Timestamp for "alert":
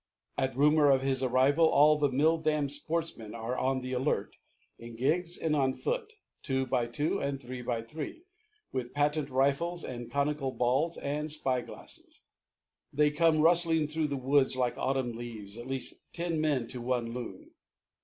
3.93-4.35